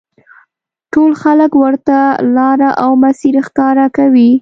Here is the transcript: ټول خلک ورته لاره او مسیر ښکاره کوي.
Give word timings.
ټول 0.93 1.11
خلک 1.21 1.51
ورته 1.63 1.97
لاره 2.35 2.69
او 2.83 2.91
مسیر 3.03 3.35
ښکاره 3.47 3.85
کوي. 3.97 4.31